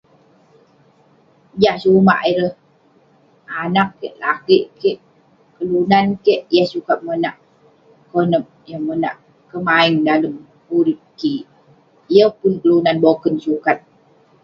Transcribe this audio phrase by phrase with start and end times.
[1.61, 2.55] Jah shumak ireh
[3.61, 4.97] anaq kik, lakeik kik,
[5.55, 7.35] kelunan kik yah sukat monak
[8.11, 9.15] konep, yah monak
[9.49, 10.35] kemaing dalem
[10.77, 11.43] urip kik.
[12.13, 13.77] Yeng pun kelunan boken sukat.